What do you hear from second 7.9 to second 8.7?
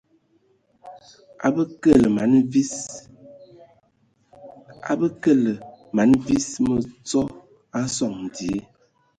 sɔŋ dzie.